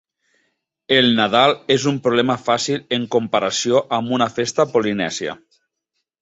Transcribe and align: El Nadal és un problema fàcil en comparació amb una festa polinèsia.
El 0.95 1.09
Nadal 1.17 1.53
és 1.75 1.85
un 1.91 1.99
problema 2.07 2.37
fàcil 2.47 2.81
en 2.97 3.05
comparació 3.17 3.83
amb 3.99 4.17
una 4.19 4.29
festa 4.39 4.67
polinèsia. 4.73 5.37